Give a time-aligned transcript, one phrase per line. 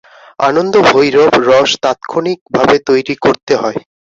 [0.39, 3.79] আনন্দভৈরব রস তাৎক্ষণিকভাবে তৈরি করতে হয়।